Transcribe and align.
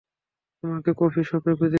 তোমাকে 0.63 0.91
কফি 0.99 1.21
শপে 1.23 1.51
খুঁজেছি। 1.51 1.69